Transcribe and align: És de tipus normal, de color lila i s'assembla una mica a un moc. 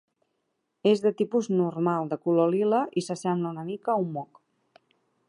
És 0.91 1.03
de 1.03 1.11
tipus 1.19 1.49
normal, 1.59 2.09
de 2.13 2.19
color 2.25 2.51
lila 2.57 2.79
i 3.03 3.05
s'assembla 3.09 3.53
una 3.57 3.67
mica 3.71 3.95
a 3.95 3.99
un 4.05 4.09
moc. 4.21 4.45